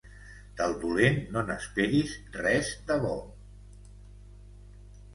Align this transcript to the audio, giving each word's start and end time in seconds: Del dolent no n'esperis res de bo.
Del 0.61 0.71
dolent 0.83 1.19
no 1.35 1.43
n'esperis 1.51 2.17
res 2.39 2.75
de 2.91 2.99
bo. 3.07 3.15